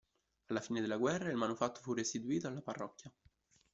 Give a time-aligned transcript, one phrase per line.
[0.47, 3.11] Alla fine della guerra il manufatto fu restituito alla parrocchia.